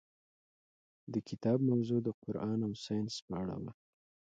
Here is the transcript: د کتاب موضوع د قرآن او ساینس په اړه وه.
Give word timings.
د 1.13 1.15
کتاب 1.29 1.59
موضوع 1.69 1.99
د 2.03 2.09
قرآن 2.23 2.59
او 2.67 2.73
ساینس 2.85 3.13
په 3.25 3.33
اړه 3.41 3.55
وه. 3.61 3.71